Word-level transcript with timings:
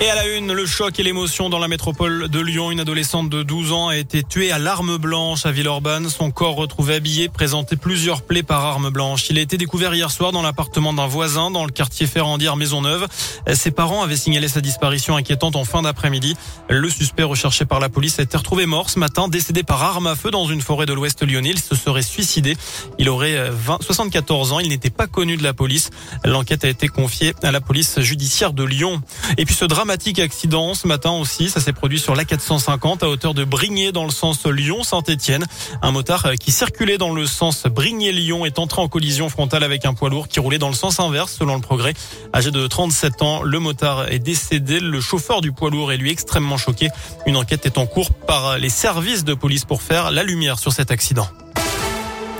Et 0.00 0.08
à 0.08 0.14
la 0.14 0.28
une, 0.28 0.52
le 0.52 0.64
choc 0.64 1.00
et 1.00 1.02
l'émotion 1.02 1.50
dans 1.50 1.58
la 1.58 1.66
métropole 1.66 2.28
de 2.28 2.38
Lyon. 2.38 2.70
Une 2.70 2.78
adolescente 2.78 3.28
de 3.30 3.42
12 3.42 3.72
ans 3.72 3.88
a 3.88 3.96
été 3.96 4.22
tuée 4.22 4.52
à 4.52 4.58
l'arme 4.60 4.96
blanche 4.96 5.44
à 5.44 5.50
Villeurbanne. 5.50 6.08
Son 6.08 6.30
corps 6.30 6.54
retrouvé 6.54 6.94
habillé 6.94 7.28
présentait 7.28 7.74
plusieurs 7.74 8.22
plaies 8.22 8.44
par 8.44 8.64
arme 8.64 8.90
blanche. 8.90 9.28
Il 9.28 9.38
a 9.38 9.40
été 9.40 9.56
découvert 9.56 9.92
hier 9.92 10.12
soir 10.12 10.30
dans 10.30 10.40
l'appartement 10.40 10.92
d'un 10.92 11.08
voisin 11.08 11.50
dans 11.50 11.64
le 11.64 11.72
quartier 11.72 12.06
Ferrandière 12.06 12.54
Maisonneuve. 12.54 13.08
Ses 13.52 13.72
parents 13.72 14.04
avaient 14.04 14.16
signalé 14.16 14.46
sa 14.46 14.60
disparition 14.60 15.16
inquiétante 15.16 15.56
en 15.56 15.64
fin 15.64 15.82
d'après-midi. 15.82 16.36
Le 16.68 16.88
suspect 16.90 17.24
recherché 17.24 17.64
par 17.64 17.80
la 17.80 17.88
police 17.88 18.20
a 18.20 18.22
été 18.22 18.36
retrouvé 18.36 18.66
mort 18.66 18.90
ce 18.90 19.00
matin, 19.00 19.26
décédé 19.26 19.64
par 19.64 19.82
arme 19.82 20.06
à 20.06 20.14
feu 20.14 20.30
dans 20.30 20.46
une 20.46 20.60
forêt 20.60 20.86
de 20.86 20.92
l'ouest 20.92 21.26
lyonnais. 21.26 21.50
Il 21.50 21.58
se 21.58 21.74
serait 21.74 22.02
suicidé. 22.02 22.56
Il 23.00 23.08
aurait 23.08 23.50
20, 23.50 23.78
74 23.80 24.52
ans. 24.52 24.60
Il 24.60 24.68
n'était 24.68 24.90
pas 24.90 25.08
connu 25.08 25.36
de 25.36 25.42
la 25.42 25.54
police. 25.54 25.90
L'enquête 26.24 26.64
a 26.64 26.68
été 26.68 26.86
confiée 26.86 27.34
à 27.42 27.50
la 27.50 27.60
police 27.60 27.98
judiciaire 27.98 28.52
de 28.52 28.62
Lyon. 28.62 29.02
Et 29.38 29.44
puis 29.44 29.56
ce 29.56 29.64
drame 29.64 29.87
dramatique 29.88 30.18
accident 30.18 30.74
ce 30.74 30.86
matin 30.86 31.12
aussi. 31.12 31.48
Ça 31.48 31.60
s'est 31.60 31.72
produit 31.72 31.98
sur 31.98 32.14
la 32.14 32.26
450 32.26 33.02
à 33.02 33.08
hauteur 33.08 33.32
de 33.32 33.42
Brignais 33.42 33.90
dans 33.90 34.04
le 34.04 34.10
sens 34.10 34.44
Lyon-Saint-Etienne. 34.44 35.46
Un 35.80 35.92
motard 35.92 36.26
euh, 36.26 36.34
qui 36.34 36.52
circulait 36.52 36.98
dans 36.98 37.14
le 37.14 37.24
sens 37.24 37.62
Brignais-Lyon 37.62 38.44
est 38.44 38.58
entré 38.58 38.82
en 38.82 38.88
collision 38.88 39.30
frontale 39.30 39.64
avec 39.64 39.86
un 39.86 39.94
poids 39.94 40.10
lourd 40.10 40.28
qui 40.28 40.40
roulait 40.40 40.58
dans 40.58 40.68
le 40.68 40.74
sens 40.74 41.00
inverse 41.00 41.36
selon 41.38 41.54
le 41.54 41.62
progrès. 41.62 41.94
Âgé 42.34 42.50
de 42.50 42.66
37 42.66 43.22
ans, 43.22 43.42
le 43.42 43.58
motard 43.60 44.12
est 44.12 44.18
décédé. 44.18 44.78
Le 44.78 45.00
chauffeur 45.00 45.40
du 45.40 45.52
poids 45.52 45.70
lourd 45.70 45.90
est 45.90 45.96
lui 45.96 46.10
extrêmement 46.10 46.58
choqué. 46.58 46.90
Une 47.24 47.38
enquête 47.38 47.64
est 47.64 47.78
en 47.78 47.86
cours 47.86 48.12
par 48.12 48.58
les 48.58 48.68
services 48.68 49.24
de 49.24 49.32
police 49.32 49.64
pour 49.64 49.80
faire 49.80 50.10
la 50.10 50.22
lumière 50.22 50.58
sur 50.58 50.74
cet 50.74 50.90
accident. 50.90 51.28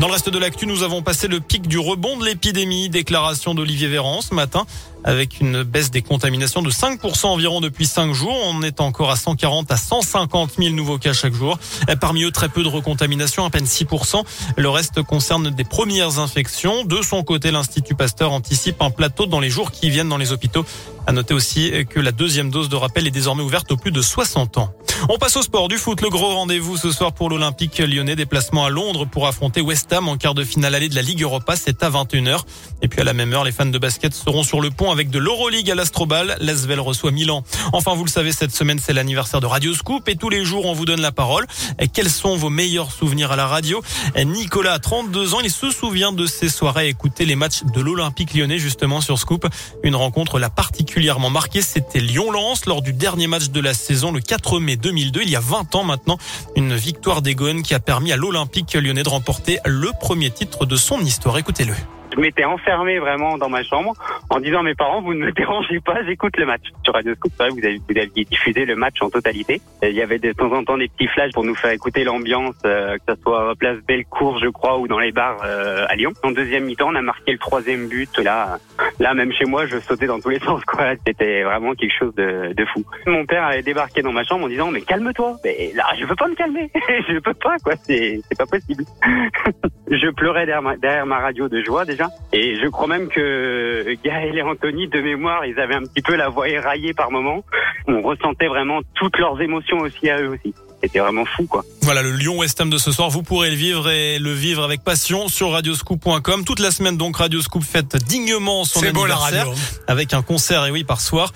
Dans 0.00 0.06
le 0.06 0.12
reste 0.12 0.30
de 0.30 0.38
l'actu, 0.38 0.66
nous 0.66 0.84
avons 0.84 1.02
passé 1.02 1.26
le 1.26 1.40
pic 1.40 1.66
du 1.66 1.76
rebond 1.76 2.16
de 2.18 2.24
l'épidémie. 2.24 2.88
Déclaration 2.88 3.52
d'Olivier 3.56 3.88
Véran 3.88 4.20
ce 4.22 4.32
matin 4.32 4.64
avec 5.04 5.40
une 5.40 5.62
baisse 5.62 5.90
des 5.90 6.02
contaminations 6.02 6.60
de 6.60 6.70
5% 6.70 7.26
environ 7.26 7.60
depuis 7.60 7.86
5 7.86 8.12
jours. 8.12 8.36
On 8.44 8.62
est 8.62 8.80
encore 8.80 9.10
à 9.10 9.16
140 9.16 9.70
à 9.72 9.76
150 9.76 10.52
000 10.58 10.74
nouveaux 10.74 10.98
cas 10.98 11.12
chaque 11.12 11.34
jour. 11.34 11.58
Parmi 12.00 12.24
eux, 12.24 12.30
très 12.30 12.48
peu 12.48 12.62
de 12.62 12.68
recontamination, 12.68 13.44
à 13.44 13.50
peine 13.50 13.64
6%. 13.64 14.22
Le 14.56 14.68
reste 14.68 15.02
concerne 15.02 15.50
des 15.50 15.64
premières 15.64 16.18
infections. 16.18 16.84
De 16.84 17.00
son 17.02 17.22
côté, 17.22 17.50
l'Institut 17.50 17.94
Pasteur 17.94 18.32
anticipe 18.32 18.82
un 18.82 18.90
plateau 18.90 19.26
dans 19.26 19.40
les 19.40 19.50
jours 19.50 19.70
qui 19.70 19.90
viennent 19.90 20.08
dans 20.08 20.16
les 20.16 20.32
hôpitaux. 20.32 20.64
À 21.06 21.12
noter 21.12 21.32
aussi 21.32 21.72
que 21.88 22.00
la 22.00 22.12
deuxième 22.12 22.50
dose 22.50 22.68
de 22.68 22.76
rappel 22.76 23.06
est 23.06 23.12
désormais 23.12 23.42
ouverte 23.42 23.72
aux 23.72 23.76
plus 23.76 23.92
de 23.92 24.02
60 24.02 24.58
ans. 24.58 24.72
On 25.08 25.16
passe 25.16 25.36
au 25.36 25.42
sport 25.42 25.68
du 25.68 25.78
foot. 25.78 26.02
Le 26.02 26.10
gros 26.10 26.34
rendez-vous 26.34 26.76
ce 26.76 26.90
soir 26.90 27.12
pour 27.12 27.30
l'Olympique 27.30 27.78
lyonnais. 27.78 28.16
Déplacement 28.16 28.66
à 28.66 28.68
Londres 28.68 29.06
pour 29.06 29.26
affronter 29.26 29.60
West 29.60 29.87
En 29.90 30.18
quart 30.18 30.34
de 30.34 30.44
finale 30.44 30.74
allée 30.74 30.90
de 30.90 30.94
la 30.94 31.02
Ligue 31.02 31.22
Europa. 31.22 31.56
C'est 31.56 31.82
à 31.82 31.88
21h. 31.88 32.40
Et 32.82 32.88
puis 32.88 33.00
à 33.00 33.04
la 33.04 33.14
même 33.14 33.32
heure, 33.32 33.42
les 33.42 33.52
fans 33.52 33.64
de 33.64 33.78
basket 33.78 34.12
seront 34.12 34.42
sur 34.42 34.60
le 34.60 34.70
pont 34.70 34.90
avec 34.90 35.08
de 35.08 35.18
l'Euroleague 35.18 35.70
à 35.70 35.74
l'Astrobal. 35.74 36.36
L'Asvel 36.40 36.78
reçoit 36.78 37.10
Milan. 37.10 37.42
Enfin, 37.72 37.94
vous 37.94 38.04
le 38.04 38.10
savez, 38.10 38.32
cette 38.32 38.54
semaine, 38.54 38.78
c'est 38.78 38.92
l'anniversaire 38.92 39.40
de 39.40 39.46
Radio 39.46 39.72
Scoop 39.74 40.06
et 40.08 40.16
tous 40.16 40.28
les 40.28 40.44
jours, 40.44 40.66
on 40.66 40.74
vous 40.74 40.84
donne 40.84 41.00
la 41.00 41.10
parole. 41.10 41.46
Quels 41.94 42.10
sont 42.10 42.36
vos 42.36 42.50
meilleurs 42.50 42.92
souvenirs 42.92 43.32
à 43.32 43.36
la 43.36 43.46
radio? 43.46 43.82
Nicolas 44.26 44.74
a 44.74 44.78
32 44.78 45.34
ans. 45.34 45.40
Il 45.42 45.50
se 45.50 45.70
souvient 45.70 46.12
de 46.12 46.26
ses 46.26 46.50
soirées 46.50 46.88
écouter 46.88 47.24
les 47.24 47.36
matchs 47.36 47.62
de 47.64 47.80
l'Olympique 47.80 48.34
lyonnais, 48.34 48.58
justement, 48.58 49.00
sur 49.00 49.18
Scoop. 49.18 49.48
Une 49.82 49.96
rencontre 49.96 50.38
l'a 50.38 50.50
particulièrement 50.50 51.30
marqué. 51.30 51.62
C'était 51.62 52.00
Lyon-Lens 52.00 52.66
lors 52.66 52.82
du 52.82 52.92
dernier 52.92 53.26
match 53.26 53.48
de 53.48 53.60
la 53.60 53.72
saison, 53.72 54.12
le 54.12 54.20
4 54.20 54.60
mai 54.60 54.76
2002. 54.76 55.22
Il 55.22 55.30
y 55.30 55.36
a 55.36 55.40
20 55.40 55.74
ans 55.76 55.84
maintenant. 55.84 56.18
Une 56.56 56.76
victoire 56.76 57.22
des 57.22 57.38
qui 57.62 57.72
a 57.72 57.78
permis 57.78 58.10
à 58.10 58.16
l'Olympique 58.16 58.74
lyonnais 58.74 59.04
de 59.04 59.08
remporter 59.08 59.60
le 59.64 59.77
premier 60.00 60.30
titre 60.30 60.66
de 60.66 60.76
son 60.76 61.00
histoire. 61.00 61.38
Écoutez-le 61.38 61.74
je 62.18 62.20
m'étais 62.20 62.44
enfermé 62.44 62.98
vraiment 62.98 63.38
dans 63.38 63.48
ma 63.48 63.62
chambre 63.62 63.92
en 64.30 64.40
disant 64.40 64.64
mes 64.64 64.74
parents, 64.74 65.00
vous 65.00 65.14
ne 65.14 65.26
me 65.26 65.32
dérangez 65.32 65.78
pas, 65.78 66.02
j'écoute 66.04 66.36
le 66.36 66.46
match. 66.46 66.62
Sur 66.82 66.94
Radio 66.94 67.14
Scoop, 67.14 67.32
vous, 67.38 67.58
avez, 67.58 67.80
vous 67.88 67.96
aviez 67.96 68.24
diffusé 68.24 68.64
le 68.64 68.74
match 68.74 68.96
en 69.00 69.08
totalité. 69.08 69.60
il 69.82 69.92
y 69.92 70.02
avait 70.02 70.18
de 70.18 70.32
temps 70.32 70.52
en 70.52 70.64
temps 70.64 70.76
des 70.76 70.88
petits 70.88 71.06
flashs 71.06 71.32
pour 71.32 71.44
nous 71.44 71.54
faire 71.54 71.70
écouter 71.70 72.02
l'ambiance, 72.02 72.56
euh, 72.64 72.96
que 72.96 73.14
ce 73.14 73.22
soit 73.22 73.50
à 73.50 73.54
Place 73.54 73.78
Bellecour, 73.86 74.38
je 74.40 74.48
crois, 74.48 74.78
ou 74.78 74.88
dans 74.88 74.98
les 74.98 75.12
bars 75.12 75.38
euh, 75.44 75.86
à 75.88 75.94
Lyon. 75.94 76.12
En 76.24 76.32
deuxième 76.32 76.64
mi-temps, 76.64 76.88
on 76.90 76.96
a 76.96 77.02
marqué 77.02 77.30
le 77.30 77.38
troisième 77.38 77.88
but. 77.88 78.18
Là, 78.18 78.58
là, 78.98 79.14
même 79.14 79.32
chez 79.32 79.44
moi, 79.44 79.66
je 79.66 79.78
sautais 79.78 80.06
dans 80.06 80.20
tous 80.20 80.30
les 80.30 80.40
sens. 80.40 80.64
Quoi. 80.64 80.94
C'était 81.06 81.42
vraiment 81.42 81.74
quelque 81.74 81.96
chose 81.98 82.14
de, 82.14 82.52
de 82.52 82.64
fou. 82.66 82.84
Mon 83.06 83.26
père 83.26 83.44
avait 83.44 83.62
débarqué 83.62 84.02
dans 84.02 84.12
ma 84.12 84.24
chambre 84.24 84.46
en 84.46 84.48
disant, 84.48 84.70
mais 84.70 84.82
calme-toi. 84.82 85.36
Mais 85.44 85.72
là, 85.74 85.84
je 85.98 86.04
veux 86.04 86.16
pas 86.16 86.28
me 86.28 86.34
calmer. 86.34 86.70
je 87.08 87.18
peux 87.18 87.34
pas, 87.34 87.56
quoi. 87.62 87.74
C'est, 87.82 88.20
c'est 88.28 88.38
pas 88.38 88.46
possible. 88.46 88.84
je 89.90 90.10
pleurais 90.10 90.46
derrière 90.46 90.62
ma, 90.62 90.76
derrière 90.76 91.06
ma 91.06 91.18
radio 91.18 91.48
de 91.48 91.62
joie 91.62 91.84
déjà. 91.84 92.08
Et 92.32 92.56
je 92.56 92.68
crois 92.68 92.86
même 92.86 93.08
que 93.08 93.94
Gaël 94.04 94.36
et 94.36 94.42
Anthony, 94.42 94.88
de 94.88 95.00
mémoire, 95.00 95.44
ils 95.46 95.58
avaient 95.58 95.76
un 95.76 95.82
petit 95.82 96.02
peu 96.02 96.16
la 96.16 96.28
voix 96.28 96.48
éraillée 96.48 96.94
par 96.94 97.10
moment. 97.10 97.44
On 97.86 98.02
ressentait 98.02 98.48
vraiment 98.48 98.80
toutes 98.94 99.18
leurs 99.18 99.40
émotions 99.40 99.78
aussi 99.78 100.10
à 100.10 100.20
eux 100.20 100.28
aussi 100.28 100.54
c'était 100.82 100.98
vraiment 100.98 101.24
fou 101.24 101.46
quoi. 101.46 101.64
Voilà 101.82 102.02
le 102.02 102.12
Lyon 102.12 102.38
West 102.38 102.60
Ham 102.60 102.70
de 102.70 102.78
ce 102.78 102.92
soir, 102.92 103.10
vous 103.10 103.22
pourrez 103.22 103.50
le 103.50 103.56
vivre 103.56 103.90
et 103.90 104.18
le 104.18 104.32
vivre 104.32 104.62
avec 104.62 104.82
passion 104.82 105.28
sur 105.28 105.52
radioscoop.com 105.52 106.44
toute 106.44 106.60
la 106.60 106.70
semaine 106.70 106.96
donc 106.96 107.16
Radioscoop 107.16 107.62
fête 107.62 107.96
dignement 108.06 108.64
son 108.64 108.82
anniversaire 108.82 109.46
beau, 109.46 109.54
avec 109.86 110.14
un 110.14 110.22
concert 110.22 110.64
et 110.66 110.70
oui 110.70 110.84
par 110.84 111.00
soir. 111.00 111.32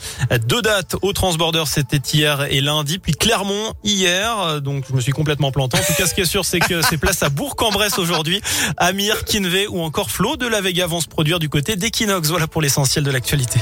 Deux 0.46 0.62
dates 0.62 0.96
au 1.02 1.12
Transborder, 1.12 1.64
c'était 1.66 2.00
hier 2.12 2.46
et 2.50 2.60
lundi, 2.60 2.98
puis 2.98 3.12
Clermont 3.12 3.72
hier. 3.84 4.60
Donc 4.60 4.84
je 4.88 4.94
me 4.94 5.00
suis 5.00 5.12
complètement 5.12 5.52
planté. 5.52 5.78
En 5.78 5.82
tout 5.82 5.94
cas, 5.94 6.06
ce 6.06 6.14
qui 6.14 6.20
est 6.20 6.26
sûr, 6.26 6.44
c'est 6.44 6.60
que 6.60 6.82
c'est 6.82 6.98
place 6.98 7.22
à 7.22 7.28
Bourg-en-Bresse 7.28 7.98
aujourd'hui. 7.98 8.40
Amir, 8.76 9.24
Kinvey 9.24 9.66
ou 9.66 9.80
encore 9.80 10.10
Flo 10.10 10.36
de 10.36 10.46
la 10.46 10.60
Vega 10.60 10.86
vont 10.86 11.00
se 11.00 11.08
produire 11.08 11.38
du 11.38 11.48
côté 11.48 11.76
d'Equinox. 11.76 12.28
Voilà 12.28 12.46
pour 12.46 12.62
l'essentiel 12.62 13.04
de 13.04 13.10
l'actualité. 13.10 13.60